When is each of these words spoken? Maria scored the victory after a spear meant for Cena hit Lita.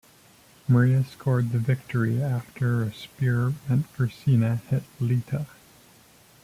Maria 0.67 1.03
scored 1.03 1.51
the 1.51 1.59
victory 1.59 2.23
after 2.23 2.81
a 2.81 2.91
spear 2.91 3.53
meant 3.69 3.85
for 3.89 4.09
Cena 4.09 4.55
hit 4.55 4.81
Lita. 4.99 5.45